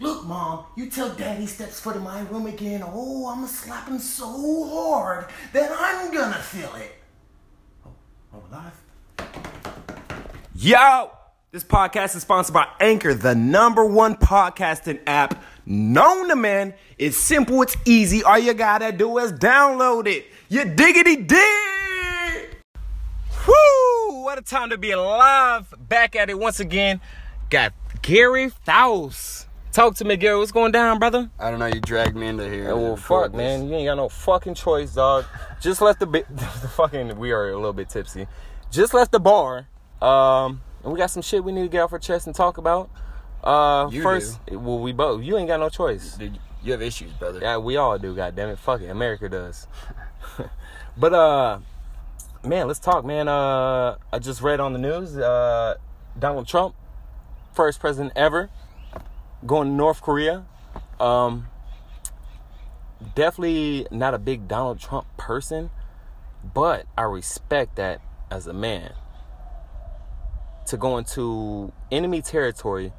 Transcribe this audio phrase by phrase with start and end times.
[0.00, 2.84] Look, mom, you tell daddy steps foot in my room again.
[2.84, 4.26] Oh, I'm gonna slap him so
[4.68, 6.94] hard that I'm gonna feel it.
[7.84, 7.90] Oh,
[8.34, 8.80] oh, live?
[10.54, 11.10] Yo!
[11.50, 16.74] This podcast is sponsored by Anchor, the number one podcasting app known to man.
[16.96, 18.22] It's simple, it's easy.
[18.22, 20.26] All you gotta do is download it.
[20.48, 22.56] You diggity dig!
[23.48, 24.22] Woo!
[24.22, 25.74] What a time to be alive.
[25.76, 27.00] Back at it once again.
[27.50, 27.72] Got
[28.02, 29.47] Gary Faust.
[29.78, 30.36] Talk to me, Gary.
[30.36, 31.30] What's going down, brother?
[31.38, 31.66] I don't know.
[31.66, 32.70] You dragged me into here.
[32.72, 33.36] Oh, well, fuck, this.
[33.36, 33.68] man.
[33.68, 35.24] You ain't got no fucking choice, dog.
[35.60, 37.16] Just left the, bi- the fucking.
[37.16, 38.26] We are a little bit tipsy.
[38.72, 39.68] Just left the bar.
[40.02, 42.58] Um, and we got some shit we need to get off our chest and talk
[42.58, 42.90] about.
[43.44, 45.22] Uh, You first, well, we both.
[45.22, 46.16] You ain't got no choice.
[46.16, 47.38] Dude, you have issues, brother.
[47.40, 48.16] Yeah, we all do.
[48.16, 48.88] God damn it, fuck it.
[48.88, 49.68] America does.
[50.96, 51.60] but uh,
[52.44, 53.28] man, let's talk, man.
[53.28, 55.16] Uh, I just read on the news.
[55.16, 55.76] Uh,
[56.18, 56.74] Donald Trump,
[57.52, 58.50] first president ever,
[59.46, 60.44] going to North Korea.
[61.00, 61.48] Um,
[63.14, 65.70] definitely not a big Donald Trump person,
[66.54, 68.92] but I respect that as a man.
[70.66, 72.92] To go into enemy territory,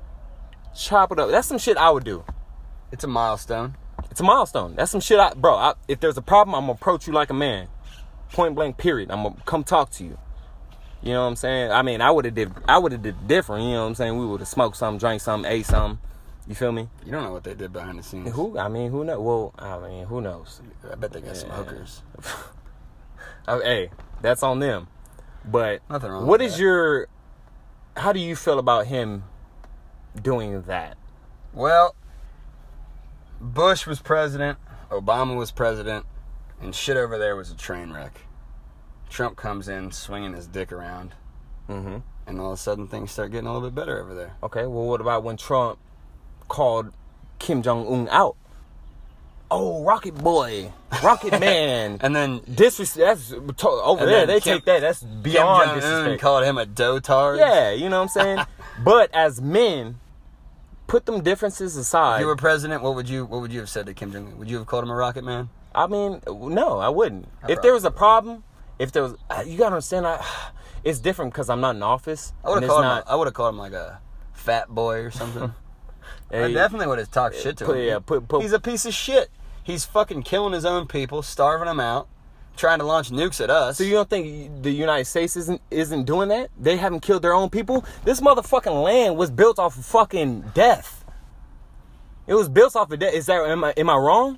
[0.76, 1.30] chop it up.
[1.30, 2.24] That's some shit I would do.
[2.92, 3.76] It's a milestone.
[4.10, 4.76] It's a milestone.
[4.76, 5.56] That's some shit I, bro.
[5.56, 7.68] I, if there's a problem, I'm gonna approach you like a man,
[8.32, 8.78] point blank.
[8.78, 9.12] Period.
[9.12, 10.18] I'm gonna come talk to you.
[11.04, 11.72] You know what I'm saying?
[11.72, 13.66] I mean, I would have did, I would have did different.
[13.66, 14.18] You know what I'm saying?
[14.18, 16.00] We would have smoked some, drank some, ate some.
[16.50, 16.90] You feel me?
[17.06, 18.34] You don't know what they did behind the scenes.
[18.34, 18.58] Who?
[18.58, 19.20] I mean, who knows?
[19.20, 20.62] Well, I mean, who knows?
[20.92, 22.02] I bet they got some hookers.
[23.48, 23.90] Uh, hey,
[24.22, 24.88] that's on them.
[25.44, 26.60] But Nothing wrong what is that.
[26.62, 27.08] your?
[27.98, 29.24] How do you feel about him
[30.22, 30.98] doing that?
[31.52, 31.96] Well,
[33.42, 34.60] Bush was president,
[34.92, 36.06] Obama was president,
[36.62, 38.22] and shit over there was a train wreck.
[39.10, 41.16] Trump comes in swinging his dick around,
[41.68, 41.98] Mm-hmm.
[42.28, 44.34] and all of a sudden things start getting a little bit better over there.
[44.44, 45.80] Okay, well, what about when Trump
[46.50, 46.92] called
[47.40, 48.36] Kim Jong Un out?
[49.52, 50.72] Oh, Rocket Boy,
[51.04, 53.30] Rocket Man, And then disrespect.
[53.30, 54.28] That's over there.
[54.28, 54.82] They Kim- take that.
[54.82, 56.22] That's beyond disrespect.
[56.22, 57.40] called him a dotard.
[57.40, 58.40] yeah, you know what I'm saying.
[58.84, 60.00] but as men,
[60.86, 62.18] put them differences aside.
[62.18, 64.28] If you were president, what would you what would you have said to Kim Jong
[64.28, 64.38] Un?
[64.38, 65.50] Would you have called him a rocket man?
[65.74, 67.28] I mean, no, I wouldn't.
[67.48, 68.44] if there was a problem,
[68.78, 70.06] if there was, uh, you gotta understand.
[70.06, 70.24] I,
[70.84, 72.34] it's different because I'm not in office.
[72.44, 72.98] I would have called not.
[73.00, 73.04] him.
[73.08, 74.00] I would have called him like a
[74.34, 75.54] fat boy or something.
[76.32, 77.86] I definitely would have talked shit to put- him.
[77.88, 79.30] yeah, put- put- He's a piece of shit.
[79.64, 82.08] He's fucking killing his own people, starving them out,
[82.56, 83.78] trying to launch nukes at us.
[83.78, 86.50] So you don't think the United States isn't isn't doing that?
[86.60, 87.84] They haven't killed their own people.
[88.04, 91.04] This motherfucking land was built off of fucking death.
[92.28, 93.14] It was built off of death.
[93.14, 94.38] Is that am I am I wrong?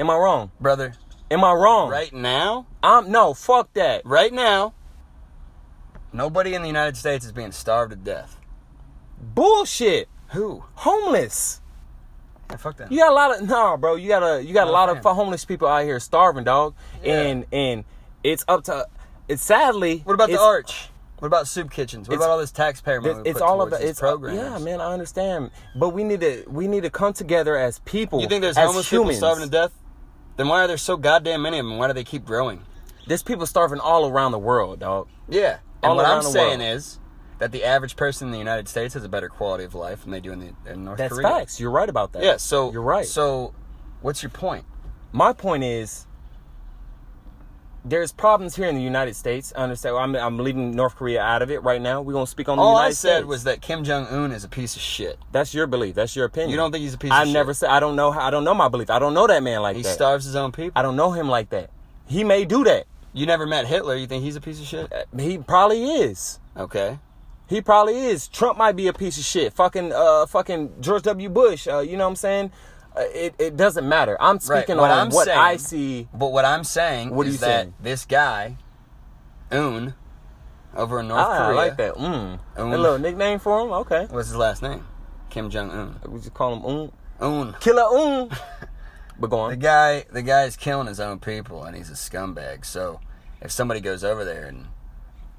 [0.00, 0.50] Am I wrong?
[0.60, 0.94] brother,
[1.30, 1.90] Am I wrong?
[1.90, 4.02] right now, I'm no fuck that.
[4.06, 4.74] right now,
[6.12, 8.38] nobody in the United States is being starved to death.
[9.20, 10.08] Bullshit.
[10.28, 10.64] Who?
[10.74, 11.60] Homeless.
[12.50, 12.90] Yeah, fuck that.
[12.90, 13.96] You got a lot of no, bro.
[13.96, 16.74] You got a you got a a lot of homeless people out here starving, dog.
[17.02, 17.20] Yeah.
[17.20, 17.84] And and
[18.22, 18.86] it's up to
[19.28, 19.98] it's sadly.
[20.04, 20.88] What about the arch?
[21.18, 22.08] What about soup kitchens?
[22.08, 23.18] What about all this taxpayer money?
[23.20, 24.38] It's, it's all of towards the these it's uh, programs?
[24.38, 28.20] Yeah, man, I understand, but we need to we need to come together as people.
[28.20, 29.16] You think there's homeless humans.
[29.16, 29.72] people starving to death?
[30.36, 31.78] Then why are there so goddamn many of them?
[31.78, 32.62] Why do they keep growing?
[33.08, 35.08] There's people starving all around the world, dog.
[35.28, 35.58] Yeah.
[35.82, 36.76] And All what I'm saying world.
[36.76, 36.98] is
[37.38, 40.10] that the average person in the United States has a better quality of life than
[40.10, 41.28] they do in, the, in North That's Korea.
[41.28, 41.60] facts.
[41.60, 42.22] You're right about that.
[42.22, 43.06] Yeah, so you're right.
[43.06, 43.54] So
[44.00, 44.64] what's your point?
[45.12, 46.06] My point is,
[47.84, 49.52] there's problems here in the United States.
[49.56, 49.96] I understand.
[49.96, 52.02] I'm, I'm leaving North Korea out of it right now.
[52.02, 53.04] We're gonna speak on the United States.
[53.04, 53.28] All United I said States.
[53.28, 55.18] was that Kim Jong Un is a piece of shit.
[55.32, 55.94] that's your belief.
[55.94, 56.50] That's your opinion.
[56.50, 57.36] You don't think he's a piece I of shit?
[57.36, 57.70] I never said.
[57.70, 58.10] I don't know.
[58.10, 58.90] how I don't know my belief.
[58.90, 59.88] I don't know that man like He that.
[59.88, 60.72] He starves his own people.
[60.78, 61.70] I don't know him like that.
[62.06, 62.86] He may do that.
[63.14, 63.96] You never met Hitler.
[63.96, 64.92] You think he's a piece of shit?
[65.18, 66.40] He probably is.
[66.56, 66.98] Okay.
[67.48, 68.28] He probably is.
[68.28, 69.52] Trump might be a piece of shit.
[69.54, 71.28] Fucking, uh, fucking George W.
[71.30, 71.66] Bush.
[71.66, 72.52] Uh, you know what I'm saying?
[72.96, 74.16] Uh, it, it doesn't matter.
[74.20, 74.42] I'm Right.
[74.42, 76.08] speaking What on I'm what saying- I see.
[76.12, 77.74] But what I'm saying What is you that saying?
[77.80, 78.56] this guy,
[79.50, 79.94] Un,
[80.76, 81.94] over in North Ah, I like that.
[81.94, 82.38] Mm.
[82.56, 83.72] Um, a little nickname for him.
[83.72, 84.06] Okay.
[84.10, 84.86] What's his last name?
[85.30, 86.00] Kim Jong Un.
[86.06, 86.92] We just call him Um.
[87.20, 87.56] Un.
[87.60, 88.28] Killer Um.
[89.18, 92.64] but go The guy, the guy's killing his own people, and he's a scumbag.
[92.66, 93.00] So,
[93.40, 94.66] if somebody goes over there and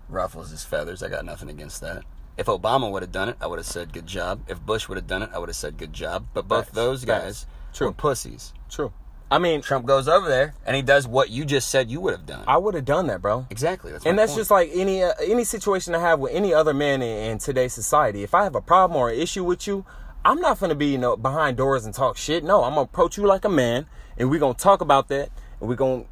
[0.10, 2.04] ruffles his feathers, I got nothing against that.
[2.38, 4.42] If Obama would have done it, I would have said good job.
[4.48, 6.26] If Bush would have done it, I would have said good job.
[6.34, 6.76] But both Facts.
[6.76, 7.88] those guys True.
[7.88, 8.54] were pussies.
[8.70, 8.94] True.
[9.32, 12.14] I mean, Trump goes over there and he does what you just said you would
[12.14, 12.44] have done.
[12.48, 13.46] I would have done that, bro.
[13.52, 13.92] exactly.
[13.92, 14.40] That's And that's point.
[14.40, 17.74] just like any uh, any situation I have with any other man in, in today's
[17.74, 18.24] society.
[18.24, 19.86] If I have a problem or an issue with you,
[20.26, 22.44] I'm not gonna be you know behind doors and talk shit.
[22.44, 23.86] No, I'm gonna approach you like a man,
[24.18, 25.30] and we're gonna talk about that,
[25.60, 26.06] we're gonna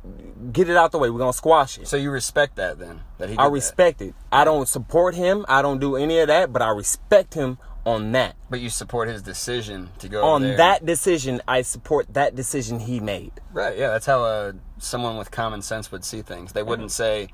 [0.52, 1.10] get it out the way.
[1.10, 1.88] We're gonna squash it.
[1.88, 3.02] So you respect that then?
[3.18, 3.38] That he.
[3.38, 3.52] I that.
[3.52, 4.14] respect it.
[4.32, 5.46] I don't support him.
[5.48, 8.36] I don't do any of that, but I respect him on that.
[8.50, 10.58] But you support his decision to go On there.
[10.58, 13.32] that decision, I support that decision he made.
[13.54, 13.78] Right.
[13.78, 16.52] Yeah, that's how uh, someone with common sense would see things.
[16.52, 17.30] They wouldn't say,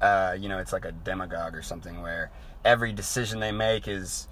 [0.00, 2.32] uh, you know, it's like a demagogue or something where
[2.64, 4.26] every decision they make is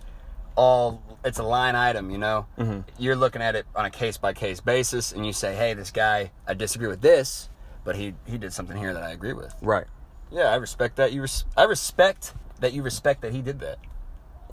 [0.56, 2.10] all it's a line item.
[2.10, 2.80] You know, mm-hmm.
[2.98, 5.90] you're looking at it on a case by case basis, and you say, hey, this
[5.90, 7.48] guy, I disagree with this,
[7.84, 9.54] but he he did something here that I agree with.
[9.62, 9.86] Right.
[10.30, 11.12] Yeah, I respect that.
[11.12, 13.78] You res- I respect that you respect that he did that.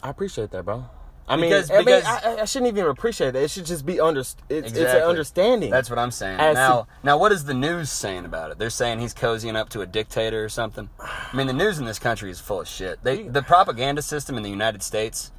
[0.04, 0.86] I appreciate that, bro.
[1.28, 3.44] I mean, Because- I, mean I, I shouldn't even appreciate it.
[3.44, 4.22] It should just be under.
[4.22, 5.02] It's, it's an Exactly.
[5.02, 5.70] understanding.
[5.70, 6.40] That's what I'm saying.
[6.40, 8.58] As now, now, what is the news saying about it?
[8.58, 10.90] They're saying he's cozying up to a dictator or something.
[11.00, 13.04] I mean, the news in this country is full of shit.
[13.04, 15.32] They, the propaganda system in the United States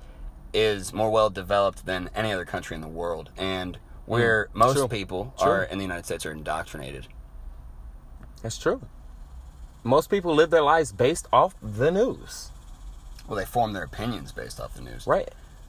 [0.53, 4.79] is more well developed than any other country in the world, and where most Mm.
[4.81, 4.89] True.
[4.89, 5.51] people True.
[5.53, 7.07] are in the United States are indoctrinated.
[8.43, 8.81] That's true.
[9.85, 12.51] Most people live their lives based off the news,
[13.27, 15.07] Well, they form their opinions based off the news.
[15.07, 15.29] right?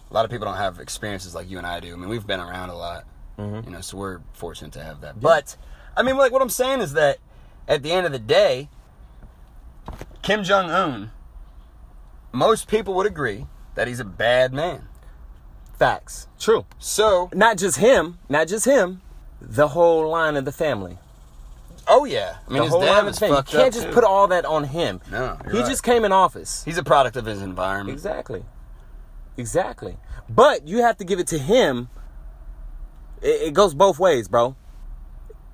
[0.10, 1.94] A lot of people don't have experiences like you and I do.
[1.94, 3.06] I mean, we've been around a lot,
[3.38, 3.66] Mm-hmm.
[3.70, 5.20] you know, so we're fortunate to have that.
[5.22, 5.56] But
[5.96, 7.20] I mean, like what I'm saying is that
[7.68, 8.70] at the end of the day,
[10.22, 11.12] Kim Jong Un,
[12.32, 13.46] most people would agree
[13.76, 14.88] that he's a bad man.
[15.78, 16.28] Facts.
[16.40, 16.66] True.
[16.78, 18.20] So, Not just him.
[18.30, 19.02] Not just him.
[19.42, 21.00] The whole line of the family.
[21.88, 23.38] oh yeah, I mean, the his whole line dad of was the family.
[23.38, 23.94] You can't just too.
[23.94, 25.02] put all that on him.
[25.10, 25.68] No, he right.
[25.68, 26.64] just came in office.
[26.64, 27.96] He's a product of his environment.
[27.96, 28.44] Exactly.
[29.38, 29.98] Exactly.
[30.30, 31.90] But you have to give it to him.
[33.22, 34.56] It, it goes both ways, bro.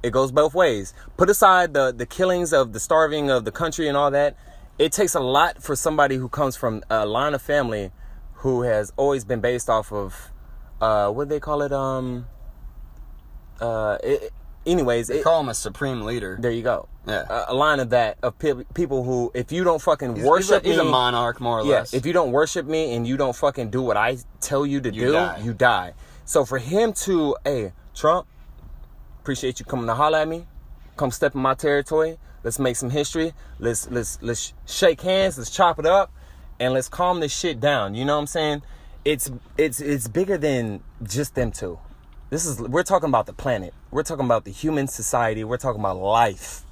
[0.03, 0.93] It goes both ways.
[1.15, 4.35] Put aside the the killings of the starving of the country and all that.
[4.77, 7.91] It takes a lot for somebody who comes from a line of family
[8.37, 10.31] who has always been based off of
[10.81, 12.27] uh what do they call it um
[13.61, 14.31] uh it,
[14.65, 16.37] anyways They it, call him a supreme leader.
[16.39, 17.23] there you go Yeah.
[17.29, 20.27] a, a line of that of pe- people who if you don't fucking He's, he's
[20.29, 21.93] worship a, he's a monarch, more or yeah, less.
[21.93, 24.93] if you don't worship me and you don't fucking do what I tell you to
[24.93, 25.39] You do, die.
[25.43, 25.93] you die.
[26.25, 28.27] So for him to, hey, Trump,
[29.21, 30.45] appreciate you coming to holler at me.
[30.97, 32.17] Come step in my territory.
[32.43, 33.33] Let's make some history.
[33.59, 35.37] Let's let's let's shake hands.
[35.37, 36.11] Let's chop it up,
[36.59, 37.95] and let's calm this shit down.
[37.95, 38.61] You know what I'm saying?
[39.05, 41.79] It's it's it's bigger than just them two.
[42.29, 43.73] This is we're talking about the planet.
[43.91, 45.43] We're talking about the human society.
[45.43, 46.63] We're talking about life.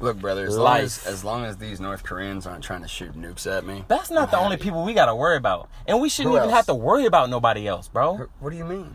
[0.00, 1.12] Look, brother, as long as, Life.
[1.12, 4.30] as long as these North Koreans aren't trying to shoot nukes at me, That's not
[4.30, 6.56] the only people we gotta worry about, and we shouldn't Who even else?
[6.56, 8.28] have to worry about nobody else, bro.
[8.38, 8.94] What do you mean?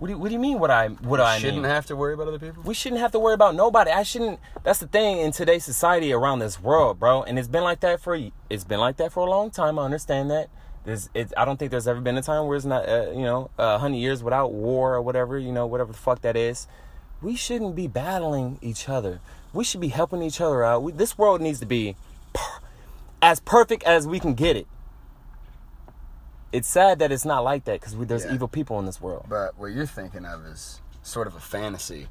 [0.00, 0.58] What do you, what do you mean?
[0.58, 1.70] What I what I Shouldn't mean?
[1.70, 2.62] have to worry about other people.
[2.62, 3.90] we shouldn't have to worry about nobody.
[3.90, 4.40] I shouldn't.
[4.62, 7.22] That's the thing in today's society around this world, bro.
[7.22, 8.18] And it's been like that for
[8.48, 9.78] it's been like that for a long time.
[9.78, 10.48] I understand that.
[10.84, 13.24] There's, it, I don't think there's ever been a time where it's not, uh, you
[13.24, 16.66] know, a hundred years without war or whatever, you know, whatever the fuck that is.
[17.20, 19.20] We shouldn't be battling each other.
[19.52, 20.82] We should be helping each other out.
[20.82, 21.96] We, this world needs to be
[22.32, 22.60] per-
[23.20, 24.66] as perfect as we can get it.
[26.52, 28.34] It's sad that it's not like that because there's Yeah.
[28.34, 29.26] evil people in this world.
[29.28, 32.08] But what you're thinking of is sort of a fantasy.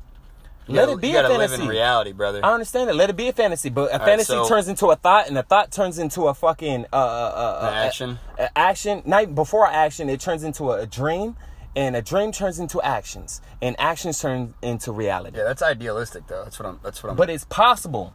[0.67, 1.63] You Let gotta- it be you a gotta live fantasy.
[1.63, 2.41] in reality, brother.
[2.45, 2.93] I understand it.
[2.93, 5.37] Let it be a fantasy, but a right, fantasy so- turns into a thought, and
[5.37, 8.19] a thought turns into a fucking uh, uh, uh, uh, action?
[8.37, 9.01] A, a action.
[9.05, 11.35] Night before action, it turns into a, a dream,
[11.75, 15.37] and a dream turns into actions, and actions turn into reality.
[15.37, 16.43] yeah, that's idealistic, though.
[16.43, 16.79] That's what I'm.
[16.83, 17.15] That's what I'm.
[17.15, 18.13] But it's possible.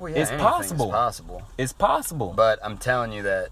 [0.00, 0.90] well, yeah, it's possible.
[0.90, 1.42] possible.
[1.56, 2.34] It's possible.
[2.36, 3.48] But I'm telling you that.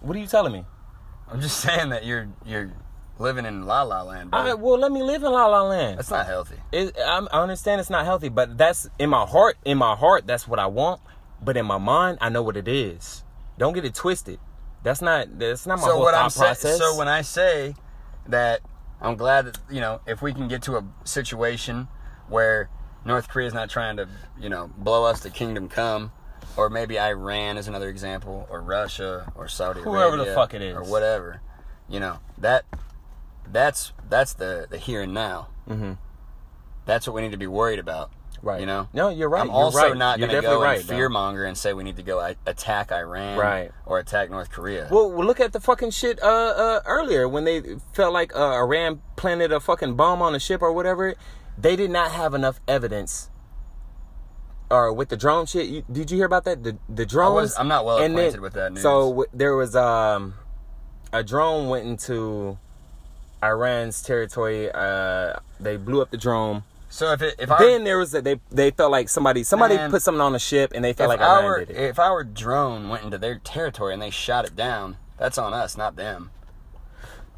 [0.00, 0.64] What are you telling me?
[1.28, 2.72] I'm just saying that you're you're
[3.18, 4.50] living in la la land, brother.
[4.50, 5.98] right, well, let me live in La La Land.
[5.98, 6.56] That's not healthy.
[6.72, 9.56] It, I'm, I understand it's not healthy, but that's in my heart.
[9.64, 11.00] In my heart, that's what I want.
[11.42, 13.24] But in my mind, I know what it is.
[13.58, 14.38] Don't get it twisted.
[14.82, 15.38] That's not.
[15.38, 16.78] That's not my so whole what thought I'm process.
[16.78, 17.74] So when I say
[18.28, 18.60] that,
[19.00, 21.88] I'm glad that you know if we can get to a situation
[22.28, 22.70] where
[23.04, 26.12] North Korea is not trying to you know blow us to kingdom come,
[26.56, 29.92] or maybe Iran is another example, or Russia, or Saudi Arabia.
[30.00, 30.76] Whoever the fuck it is.
[30.76, 31.40] or whatever,
[31.88, 32.64] you know that
[33.50, 35.48] that's that's the the here and now.
[35.68, 35.92] Mm-hmm.
[36.84, 38.10] That's what we need to be worried about.
[38.42, 38.60] Right.
[38.60, 38.88] You know.
[38.92, 39.40] No, you're right.
[39.40, 39.96] I'm You're also right.
[39.96, 42.36] not going to go right, and fear monger and say we need to go I-
[42.46, 43.72] attack Iran Right.
[43.86, 44.86] or attack North Korea.
[44.90, 48.52] Well, well, look at the fucking shit uh, uh, earlier when they felt like uh,
[48.52, 51.14] Iran planted a fucking bomb on a ship or whatever.
[51.58, 53.30] They did not have enough evidence.
[54.70, 56.64] Or with the drone shit, you, did you hear about that?
[56.64, 57.34] The the drones.
[57.34, 58.82] was- I'm not well acquainted with that news.
[58.82, 60.34] So w- there was um,
[61.12, 62.58] a drone went into
[63.42, 64.70] Iran's territory.
[64.72, 66.64] Uh, they blew up the drone.
[66.88, 69.76] So if it, if I then there was a, they they felt like somebody somebody
[69.76, 71.76] Man, put something on the ship and they felt like Iran our did it.
[71.76, 75.76] if our drone went into their territory and they shot it down, that's on us,
[75.76, 76.30] not them.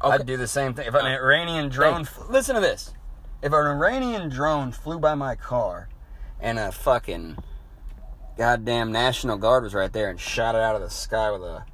[0.01, 0.15] Okay.
[0.15, 0.87] I'd do the same thing.
[0.87, 2.93] If an Iranian drone, listen to this.
[3.41, 5.89] If an Iranian drone flew by my car,
[6.39, 7.37] and a fucking
[8.37, 11.65] goddamn National Guard was right there and shot it out of the sky with a,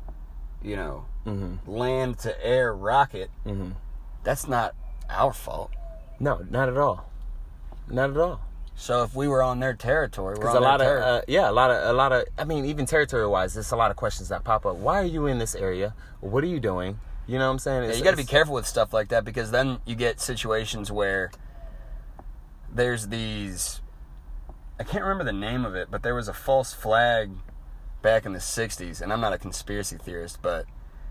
[0.63, 1.05] you know,
[1.67, 3.29] land to air rocket,
[4.23, 4.73] that's not
[5.09, 5.71] our fault.
[6.19, 7.09] No, not at all.
[7.89, 8.41] Not at all.
[8.77, 11.71] So if we were on their territory, Because a lot of uh, yeah, a lot
[11.71, 14.43] of a lot of I mean, even territory wise, there's a lot of questions that
[14.43, 14.75] pop up.
[14.75, 15.93] Why are you in this area?
[16.19, 16.99] What are you doing?
[17.25, 17.89] You know what I'm saying?
[17.89, 20.91] Yeah, you got to be careful with stuff like that because then you get situations
[20.91, 21.31] where
[22.71, 23.81] there's these.
[24.79, 27.31] I can't remember the name of it, but there was a false flag
[28.01, 30.65] back in the '60s, and I'm not a conspiracy theorist, but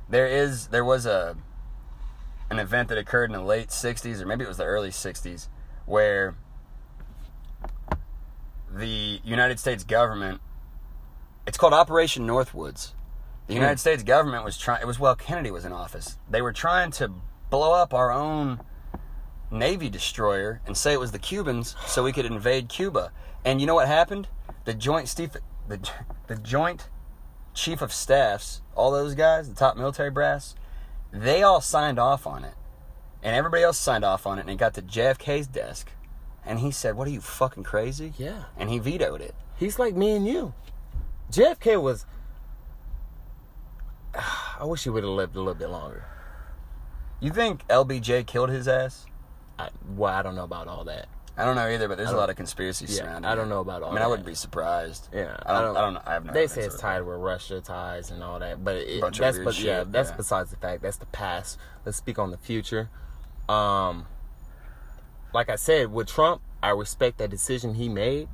[0.09, 1.37] there is there was a
[2.51, 5.49] an event that occurred in the late '60s, or maybe it was the early '60s,
[5.87, 6.37] where
[8.71, 10.41] the United States government.
[11.47, 12.93] It's called Operation Northwoods.
[13.47, 13.61] The hmm.
[13.61, 14.83] United States government was trying.
[14.83, 16.19] It was while Kennedy was in office.
[16.29, 17.13] They were trying to
[17.51, 18.61] blow up our own
[19.55, 23.13] Navy destroyer and say it was the Cubans, so we could invade Cuba.
[23.45, 24.29] And you know what happened?
[24.65, 25.37] The joint Steve,
[25.69, 25.79] the
[26.27, 26.89] the joint
[27.55, 30.55] chief of staffs, all those guys, the top military brass,
[31.13, 32.55] they all signed off on it,
[33.23, 35.91] and everybody else signed off on it, and it got to JFK's desk,
[36.45, 38.45] and he said, "What are you fucking crazy?" Yeah.
[38.57, 39.35] and he vetoed it.
[39.57, 40.53] He's like me and you.
[41.31, 42.05] JFK was.
[44.59, 46.05] I wish he would have lived a little bit longer.
[47.21, 49.07] You think LBJ killed his ass?
[49.59, 51.09] I, well, I don't know about all that.
[51.37, 53.25] I don't know either, but there's a lot of conspiracies Yeah, surrounding.
[53.31, 53.51] I don't it.
[53.51, 53.97] know about all that.
[53.97, 55.09] I mean, I wouldn't be surprised.
[55.13, 55.77] Yeah, I don't.
[55.77, 55.95] I don't.
[55.95, 56.03] know.
[56.07, 56.33] I have no.
[56.33, 59.59] They say it's tied with Russia ties and all that, but it, Bunch that's but
[59.59, 60.17] yeah, that's yeah.
[60.17, 60.83] besides the fact.
[60.83, 61.59] That's the past.
[61.85, 62.89] Let's speak on the future.
[63.49, 64.07] Um,
[65.33, 68.29] like I said, with Trump, I respect that decision he made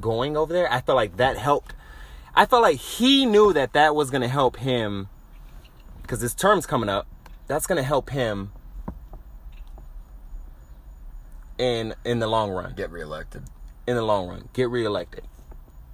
[0.00, 0.72] going over there.
[0.72, 1.74] I feel like that helped.
[2.36, 5.08] I felt like he knew that that was going to help him
[6.02, 7.06] because his term's coming up.
[7.46, 8.52] That's going to help him
[11.58, 13.44] in in the long run Get reelected.
[13.86, 14.48] in the long run.
[14.52, 15.24] Get reelected.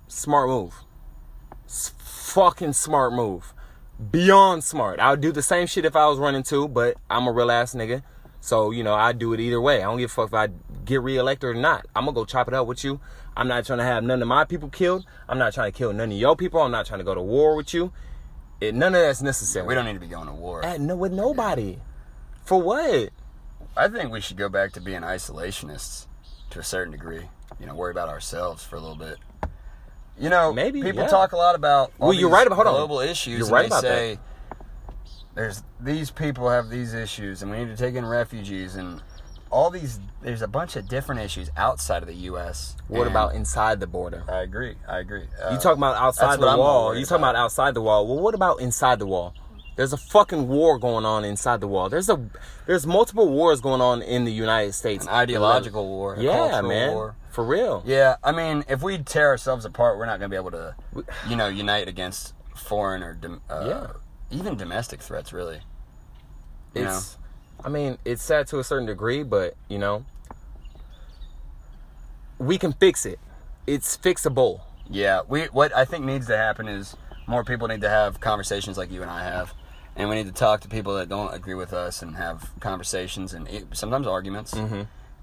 [0.09, 0.75] Smart move.
[1.67, 3.53] S- fucking smart move.
[4.11, 4.99] Beyond smart.
[4.99, 7.51] I would do the same shit if I was running too, but I'm a real
[7.51, 8.03] ass nigga.
[8.41, 9.79] So, you know, I'd do it either way.
[9.83, 10.49] I don't give a fuck if I
[10.87, 11.87] get reelected or not.
[11.95, 12.99] I'm gonna go chop it up with you.
[13.37, 15.05] I'm not trying to have none of my people killed.
[15.29, 16.61] I'm not trying to kill none of your people.
[16.61, 17.93] I'm not trying to go to war with you.
[18.61, 19.67] It, none of that's necessary.
[19.67, 20.65] We don't need to be going to war.
[20.65, 21.79] At, no, with nobody.
[22.45, 23.11] For what?
[23.77, 26.07] I think we should go back to being isolationists
[26.51, 27.29] to a certain degree.
[27.59, 29.17] You know, worry about ourselves for a little bit.
[30.19, 31.09] You know, Maybe, people yeah.
[31.09, 32.75] talk a lot about all Well, you're right about- hold on.
[32.75, 33.39] global issues.
[33.39, 33.89] You're right about that.
[33.89, 34.19] say
[35.35, 39.03] there's these people have these issues, and we need to take in refugees and
[39.51, 39.99] all these.
[40.21, 42.77] There's a bunch of different issues outside of the U.S.
[42.89, 44.25] What about inside the border?
[44.29, 44.75] I agree.
[44.89, 45.25] I agree.
[45.43, 46.95] Uh, You talking about outside the wall.
[46.95, 48.07] You talking about outside the wall.
[48.07, 49.35] Well, what about inside the wall?
[49.81, 51.89] There's a fucking war going on inside the wall.
[51.89, 52.21] There's a
[52.67, 55.07] there's multiple wars going on in the United States.
[55.07, 56.93] an ideological war, Yeah, man.
[56.93, 57.17] war.
[57.31, 57.83] For real.
[57.87, 60.75] Yeah, I mean, if we tear ourselves apart, we're not going to be able to,
[61.31, 63.19] you know, unite against foreign or
[63.49, 63.87] uh, Yeah.
[64.31, 65.33] even domestic threats.
[65.33, 65.61] Really,
[66.75, 67.01] you know.
[67.65, 70.05] I mean, it's sad to a certain degree, but you know,
[72.39, 73.19] we can fix it.
[73.67, 74.61] It's fixable.
[74.91, 78.77] Yeah, we what I think needs to happen is more people need to have conversations
[78.77, 79.55] like you and I have,
[79.97, 83.35] and we need to talk to people that don't agree with us and have conversations
[83.35, 84.55] and sometimes arguments,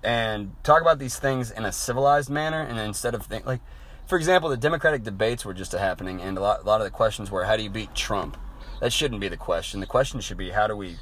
[0.04, 2.62] and talk about these things in a civilized manner.
[2.62, 3.62] And instead of think like,
[4.08, 6.92] for example, the Democratic debates were just happening, and a lot, a lot of the
[6.92, 8.38] questions were, "How do you beat Trump?"
[8.80, 9.80] That shouldn't be the question.
[9.80, 10.98] The question should be, "How do we?"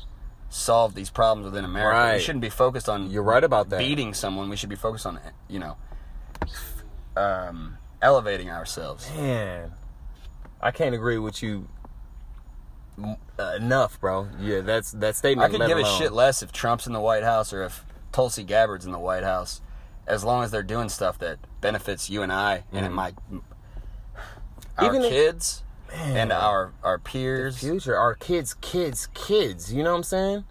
[0.48, 2.14] solve these problems within America.
[2.14, 3.80] We shouldn't be focused on You're right about that.
[3.80, 4.48] beating someone.
[4.48, 5.20] We should be focused on
[5.50, 5.76] you know
[7.18, 9.10] um, elevating ourselves.
[9.16, 9.74] Man,
[10.62, 11.68] I can't agree with you
[13.56, 14.28] enough, bro.
[14.40, 15.54] Yeah, that's that statement.
[15.54, 18.44] I could give a shit less if Trump's in the White House or if Tulsi
[18.44, 19.62] Gabbard's in the White House,
[20.08, 23.16] as long as they're doing stuff that benefits you and I and it might
[24.78, 24.96] our Mm-hmm.
[24.96, 27.58] Even if- kids and our our peers.
[27.60, 29.74] future, our kids, kids, kids.
[29.74, 30.44] You know what I'm saying?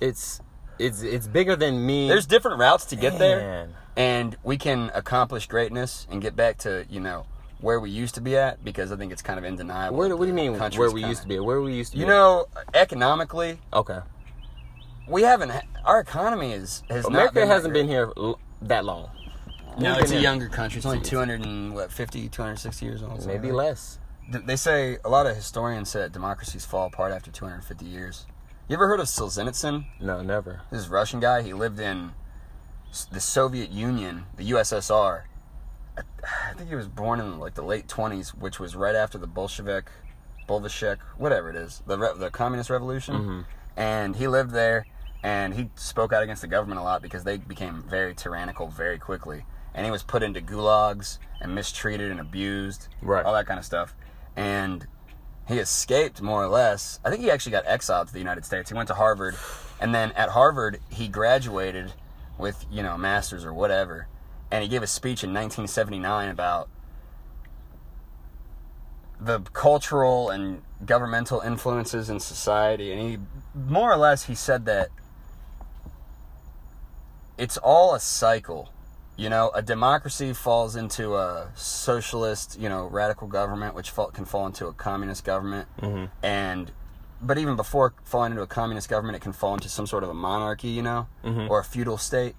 [0.00, 0.40] It's
[0.78, 2.08] it's it's bigger than me.
[2.08, 6.84] There's different routes to get there, and we can accomplish greatness and get back to
[6.90, 7.26] you know
[7.60, 9.96] where we used to be at because I think it's kind of undeniable.
[9.96, 10.52] Where, that what do you mean?
[10.58, 11.38] Where we kinda- used to be?
[11.40, 12.02] Where we used to be?
[12.02, 14.00] You know, economically, Okay.
[15.08, 15.52] we haven't.
[15.84, 19.10] Our economy is has not America been hasn't been here l- that long.
[19.78, 20.78] No, it's a here- younger country.
[20.78, 23.26] It's only 200 and what 50, 260 years old.
[23.26, 23.98] Maybe like less.
[24.30, 28.26] They say a lot of historians say that democracies fall apart after 250 years.
[28.68, 29.84] You ever heard of Solzhenitsyn?
[30.00, 30.62] No, never.
[30.70, 31.42] This Russian guy.
[31.42, 32.12] He lived in
[33.12, 35.24] the Soviet Union, the USSR.
[35.96, 39.26] I, think he was born in like the late 20s, which was right after the
[39.26, 39.86] Bolshevik,
[40.46, 43.14] Bolshevik, whatever it is, the re- the communist revolution.
[43.14, 43.40] Mm-hmm.
[43.76, 44.86] And he lived there,
[45.22, 48.98] and he spoke out against the government a lot because they became very tyrannical very
[48.98, 49.44] quickly.
[49.74, 53.24] And he was put into gulags and mistreated and abused, Right.
[53.24, 53.94] all that kind of stuff.
[54.36, 54.86] And
[55.48, 57.00] he escaped more or less.
[57.04, 58.70] I think he actually got exiled to the United States.
[58.70, 59.36] He went to Harvard,
[59.80, 61.92] and then at Harvard he graduated
[62.38, 64.08] with you know master's or whatever,
[64.50, 66.68] and he gave a speech in 1979 about
[69.20, 73.18] the cultural and governmental influences in society, and he
[73.68, 74.88] more or less he said that
[77.38, 78.70] it's all a cycle.
[79.16, 84.46] You know, a democracy falls into a socialist, you know, radical government, which can fall
[84.46, 86.06] into a communist government, mm-hmm.
[86.24, 86.72] and
[87.22, 90.10] but even before falling into a communist government, it can fall into some sort of
[90.10, 91.50] a monarchy, you know, mm-hmm.
[91.50, 92.34] or a feudal state,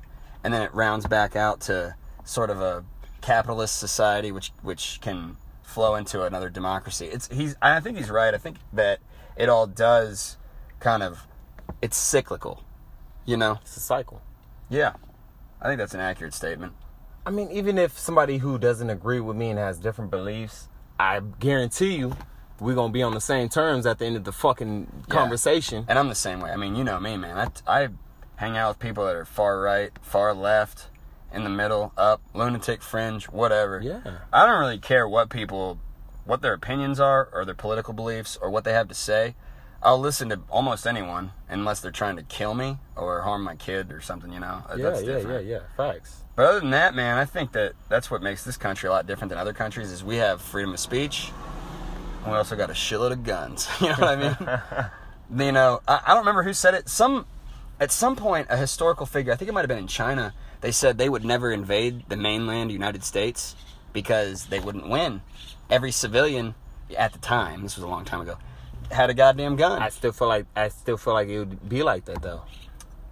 [0.45, 2.85] and then it rounds back out to sort of a
[3.21, 7.07] capitalist society, which which can flow into another democracy.
[7.07, 8.31] It's he's I think he's right.
[8.31, 8.99] I think that
[9.35, 10.37] it all does
[10.79, 11.25] kind of
[11.81, 12.63] it's cyclical,
[13.25, 13.57] you know.
[13.63, 14.21] It's a cycle.
[14.69, 14.93] Yeah,
[15.59, 16.73] I think that's an accurate statement.
[17.25, 20.67] I mean, even if somebody who doesn't agree with me and has different beliefs,
[20.99, 22.15] I guarantee you
[22.59, 25.85] we're gonna be on the same terms at the end of the fucking conversation.
[25.87, 26.51] And I'm the same way.
[26.51, 27.51] I mean, you know me, man.
[27.65, 27.89] I, I
[28.37, 30.87] hang out with people that are far right, far left,
[31.35, 33.81] in the middle, up, lunatic fringe, whatever.
[33.83, 34.19] Yeah.
[34.31, 35.79] I don't really care what people,
[36.23, 39.35] what their opinions are, or their political beliefs, or what they have to say.
[39.83, 43.91] I'll listen to almost anyone unless they're trying to kill me or harm my kid
[43.91, 44.63] or something, you know.
[44.69, 45.45] Yeah, That's yeah, different.
[45.45, 45.59] yeah, yeah.
[45.75, 46.23] Facts.
[46.35, 49.05] But other than that, man, I think that that's what makes this country a lot
[49.05, 51.31] different than other countries is we have freedom of speech,
[52.23, 53.67] and we also got a shitload of guns.
[53.81, 54.15] You know what I
[55.29, 55.45] mean?
[55.47, 56.89] you know, I, I don't remember who said it.
[56.89, 57.25] Some
[57.79, 60.71] at some point, a historical figure, I think it might have been in China, they
[60.71, 63.55] said they would never invade the mainland United States
[63.93, 65.21] because they wouldn't win.
[65.69, 66.55] Every civilian
[66.97, 68.37] at the time, this was a long time ago,
[68.91, 69.81] had a goddamn gun.
[69.81, 72.43] I still feel like I still feel like it would be like that though.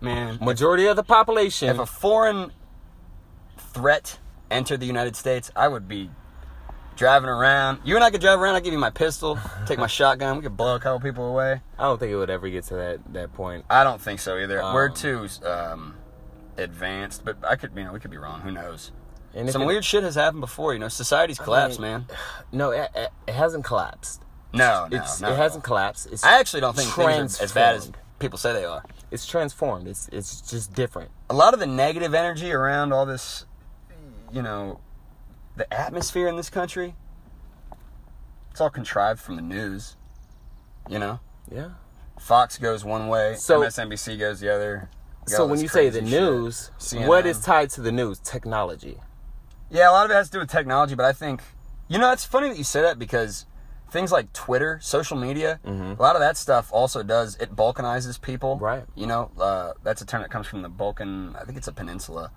[0.01, 1.69] Man, Majority of the population.
[1.69, 2.51] if a foreign
[3.57, 4.19] threat
[4.51, 6.09] entered the United States, I would be
[6.95, 7.79] driving around.
[7.83, 8.55] You and I could drive around.
[8.55, 10.37] I give you my pistol, take my shotgun.
[10.37, 11.61] We could blow a couple people away.
[11.77, 13.65] I don't think it would ever get to that that point.
[13.69, 14.57] I don't think so either.
[14.73, 15.95] We're Um, too um,
[16.57, 18.41] advanced, but I could, you know, we could be wrong.
[18.41, 18.91] Who knows?
[19.49, 20.73] Some it- weird shit has happened before.
[20.73, 22.05] You know, society's collapsed, mean, man.
[22.51, 22.89] No, it,
[23.27, 24.21] it, hasn't collapsed.
[24.53, 25.31] No, no, It's no.
[25.33, 26.09] it hasn't collapsed.
[26.11, 28.83] It's I actually don't think things as bad as people say they are.
[29.09, 29.87] it's transformed.
[29.87, 31.09] It's it's just different.
[31.31, 33.45] a lot of the negative energy around all this,
[34.31, 34.79] you know,
[35.55, 36.95] the atmosphere in this country,
[38.51, 39.95] it's all contrived from the news.
[40.89, 41.19] You know,
[41.51, 41.69] Yeah.
[42.19, 44.89] Fox goes one way, So- MSNBC goes the other.
[45.25, 46.09] So when you say the shit.
[46.21, 47.07] news, CNN.
[47.07, 48.19] what is tied to the news?
[48.19, 48.99] Technology.
[49.69, 51.41] Yeah, a lot of it has to do with technology, but I think,
[51.87, 53.45] you know, it's funny that you say that because
[53.89, 58.57] things like Twitter, social media, a lot of that stuff also does, it balkanizes people.
[58.59, 58.83] Right.
[58.95, 61.73] You know, uh, that's a term that comes from the Balkan, I think it's a
[61.73, 62.31] peninsula,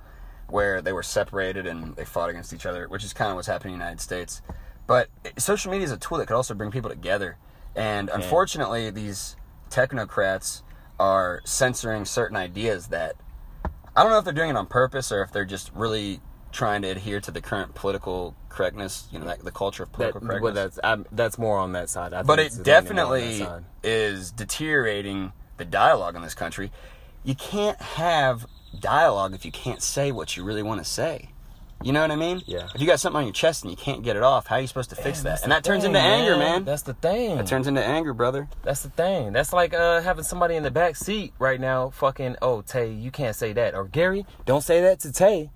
[0.48, 3.48] where they were separated and they fought against each other, which is kind of what's
[3.48, 4.42] happening in the United States.
[4.86, 7.36] But eh, social media is a tool that could also bring people together.
[7.74, 9.36] And unfortunately, these
[9.70, 10.62] technocrats
[10.98, 13.16] are censoring certain ideas that
[13.94, 16.20] I don't know if they're doing it on purpose or if they're just really
[16.52, 19.96] trying to adhere to the current political correctness, you know, that, the culture of That,
[19.96, 20.76] political well, correctness.
[20.76, 22.14] that's I'm, that's more on that side.
[22.14, 26.22] I but think it it's leaning more on that definitely is deteriorating the dialogue in
[26.22, 26.70] this country.
[27.24, 28.46] You can't have
[28.78, 31.30] dialogue if you can't say what you really want to say.
[31.82, 32.42] You know what I mean?
[32.46, 32.68] Yeah.
[32.74, 34.60] If you got something on your chest and you can't get it off, how are
[34.60, 35.42] you supposed to fix Man, that?
[35.42, 36.64] And that turns thing, into anger, man.
[36.64, 37.36] That's the thing.
[37.36, 38.48] That turns into anger, brother.
[38.62, 39.32] That's the thing.
[39.32, 42.36] That's like uh, having somebody in the back seat right now, fucking.
[42.40, 43.74] Oh, Tay, you can't say that.
[43.74, 45.50] Or Gary, don't say that to Tay.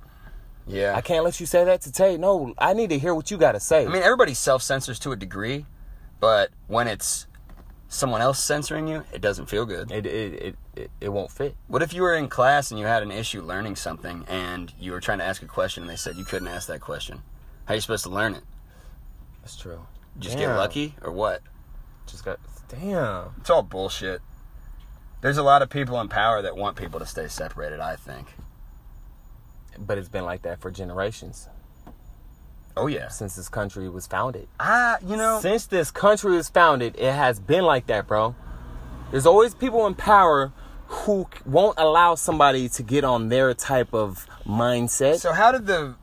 [0.66, 0.94] Yeah.
[0.94, 2.16] I can't let you say that to Tay.
[2.18, 3.87] No, I need to hear what you got to say.
[3.87, 5.64] I mean, everybody self censors to a degree,
[6.20, 7.27] but when it's
[7.90, 9.90] someone else censoring you, it doesn't feel good.
[9.90, 11.57] it, it, it, it, it won't fit.
[11.66, 14.92] What if you were in class and you had an issue learning something and you
[14.92, 17.20] were trying to ask a question and they said you couldn't ask that question?
[17.64, 18.44] How are you supposed to learn it?
[19.42, 19.81] That's true.
[20.18, 21.42] Just get lucky or what?
[22.07, 22.38] Just got.
[22.68, 23.35] Damn.
[23.40, 24.22] It's all bullshit.
[25.20, 28.29] There's a lot of people in power that want people to stay separated, I think.
[29.79, 31.48] But it's been like that for generations
[32.76, 33.09] Oh, yeah.
[33.09, 34.48] since this country was founded.
[34.59, 38.35] Ah, you know, Since this country was founded, it has been like that, bro.
[39.11, 40.52] There's always people in power
[40.87, 45.18] who won't allow somebody to get on their type of mindset.
[45.20, 45.94] so how did the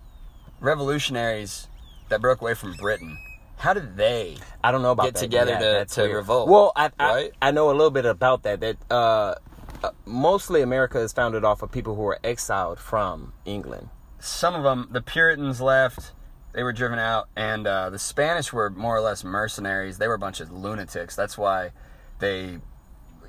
[0.62, 1.68] revolutionaries
[2.10, 3.18] that broke away from Britain,
[3.58, 5.20] how did they I don't know about get that.
[5.22, 7.32] together Yeah, to- to revolt, Well, I, I right?
[7.42, 8.60] I know a little bit about that.
[8.62, 9.36] That uh,
[9.84, 13.90] uh, mostly America is founded off of people who were exiled from England.
[14.20, 16.12] some of them, the Puritans left.
[16.58, 20.00] They were driven out, and uh, the Spanish were more or less mercenaries.
[20.00, 21.16] They were a bunch of lunatics.
[21.16, 21.70] That's why
[22.18, 22.58] they,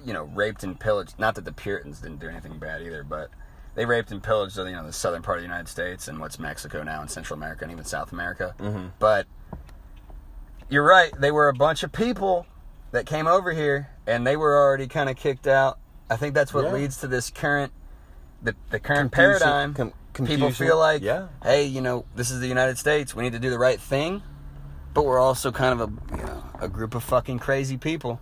[0.02, 1.18] you know, raped and pillaged.
[1.18, 3.28] Not that the Puritans didn't do anything bad either, but
[3.74, 6.38] they raped and pillaged, you know, the southern part of the United States and what's
[6.38, 8.54] Mexico now and Central America and even South America.
[8.98, 9.26] But
[10.70, 11.12] you're right.
[11.20, 12.46] They were a bunch of people
[12.92, 15.78] that came over here and they were already kind of kicked out.
[16.08, 16.72] I think that's what Yeah.
[16.72, 17.74] leads to this current
[18.42, 19.74] the, the current Confusion- paradigm.
[19.74, 19.92] com-
[20.26, 21.28] People feel like, Yeah.
[21.44, 23.14] hey, you know, this is the United States.
[23.14, 24.22] We need to do the right thing,
[24.92, 28.20] but we're also kind of a you know a group of fucking crazy people.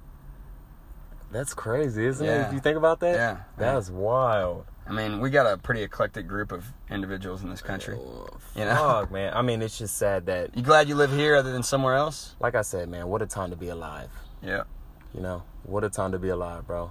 [1.33, 2.47] That's crazy, isn't it?
[2.49, 3.37] If you think about that, Yeah.
[3.57, 4.67] that's wild.
[4.87, 7.97] I mean, we got a pretty eclectic group of individuals in this country.
[7.99, 9.33] Oh, you know, Fuck, man.
[9.35, 12.37] I mean, it's just sad that, you glad you live here other than somewhere else?
[12.41, 14.11] like I said, man, what a time to be alive.
[14.43, 14.63] Yeah.
[15.15, 16.91] You know, what a time to be alive, bro.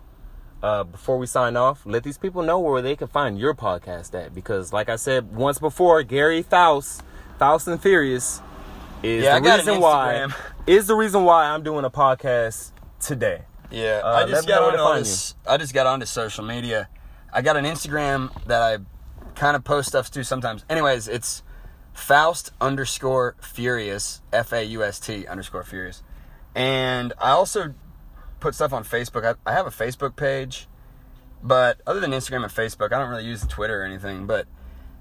[0.63, 4.15] Uh, before we sign off, let these people know where they can find your podcast
[4.19, 4.33] at.
[4.33, 7.03] Because, like I said once before, Gary Faust,
[7.37, 8.41] Faust and Furious,
[9.03, 10.27] is Yeah, the reason why
[10.67, 13.43] is the reason why I'm doing a podcast today.
[13.69, 15.35] Yeah, Uh, I just got on to onto find this.
[15.47, 16.87] I just got onto social media.
[17.31, 18.77] I got an Instagram that I
[19.35, 20.63] kind of post stuff to sometimes.
[20.69, 21.43] Anyways, it's
[21.93, 26.01] Faust underscore Furious F A U S T underscore Furious,
[26.55, 27.73] and I also
[28.45, 29.25] put stuff on Facebook.
[29.25, 30.67] I, I have a Facebook page,
[31.41, 34.27] but other than Instagram and Facebook, I don't really use Twitter or anything.
[34.27, 34.45] But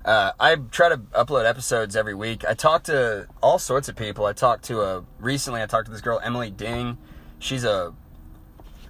[0.03, 2.43] uh, I try to upload episodes every week.
[2.49, 4.25] I talk to all sorts of people.
[4.25, 5.61] I talked to a recently.
[5.61, 6.97] I talked to this girl Emily Ding.
[7.39, 7.93] She's a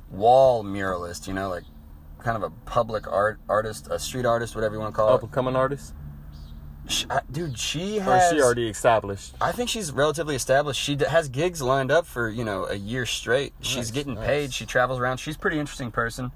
[0.08, 1.64] wall muralist, you know, like
[2.20, 5.20] kind of a public art artist, a street artist, whatever you want to call Up
[5.20, 5.24] it.
[5.24, 5.92] and coming artist,
[6.86, 8.24] She, I, uh, dude, she or has.
[8.32, 9.34] is she already established?
[9.40, 10.80] I think she's relatively established.
[10.80, 13.54] She d- has gigs lined up for you know a year straight.
[13.60, 14.26] She's Nice, getting nice.
[14.26, 14.52] paid.
[14.52, 15.16] She travels around.
[15.18, 16.30] She's a pretty interesting person.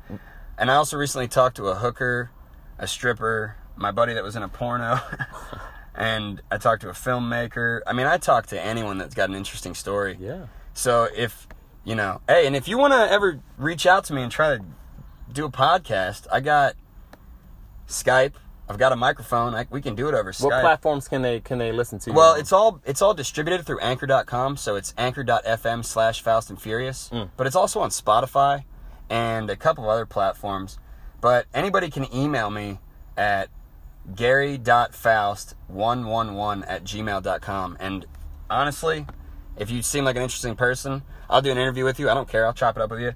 [0.56, 2.30] And I also recently talked to a hooker,
[2.78, 4.98] a stripper, my buddy that was in a porno,
[5.94, 7.80] and I talked to a filmmaker.
[7.87, 10.16] I mean, I talk to anyone that's got an interesting story.
[10.18, 10.46] Yeah.
[10.74, 11.46] So if
[11.84, 14.56] you know, hey, and if you want to ever reach out to me and try
[14.56, 14.64] to
[15.32, 16.74] do a podcast, I got
[17.87, 18.32] Skype.
[18.68, 19.54] I've got a microphone.
[19.54, 22.12] I, we can do it over What platforms can they can they listen to?
[22.12, 27.09] Well, it's all it's all distributed through Anchor.com, so it's Anchor.fm slash Faust and Furious.
[27.11, 27.31] Mm.
[27.37, 28.64] But it's also on Spotify
[29.09, 30.78] and a couple of other platforms.
[31.20, 32.78] But anybody can email me
[33.16, 33.48] at
[34.14, 37.76] gary.faust111 at gmail.com.
[37.81, 38.07] And
[38.48, 39.07] honestly,
[39.57, 42.09] if you seem like an interesting person, I'll do an interview with you.
[42.09, 42.46] I don't care.
[42.46, 43.14] I'll chop it up with you.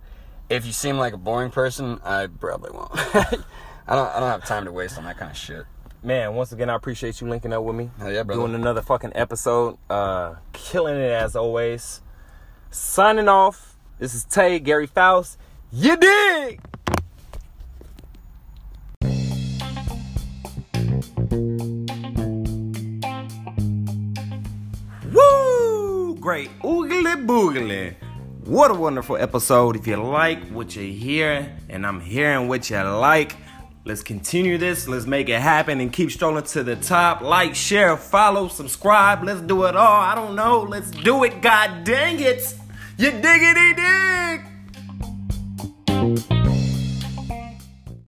[0.49, 2.91] If you seem like a boring person, I probably won't.
[3.87, 4.09] I don't.
[4.09, 5.65] I don't have time to waste on that kind of shit.
[6.03, 6.35] man.
[6.35, 7.91] Once again, I appreciate you linking up with me.
[7.99, 8.41] Hell yeah, brother.
[8.43, 9.77] Doing another fucking episode.
[9.91, 12.01] Uh, killing it as always.
[12.71, 13.77] Signing off.
[13.99, 15.39] This is Tay Gary Faust.
[15.73, 16.61] You dig?
[25.13, 26.17] Woo!
[26.21, 27.95] Great oogly boogly.
[28.45, 29.77] What a wonderful episode.
[29.77, 33.37] If you like what you hear, and I'm hearing what you like,
[33.85, 34.89] let's continue this.
[34.89, 37.21] Let's make it happen and keep strolling to the top.
[37.21, 39.25] Like, share, follow, subscribe.
[39.25, 40.01] Let's do it all.
[40.01, 40.63] I don't know.
[40.63, 41.41] Let's do it.
[41.43, 42.43] God dang it.
[42.99, 44.52] You dig diggity dig.